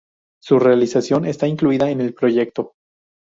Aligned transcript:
Su 0.41 0.57
realización 0.57 1.25
está 1.25 1.45
incluida 1.47 1.91
en 1.91 2.01
el 2.01 2.15
proyecto. 2.15 2.73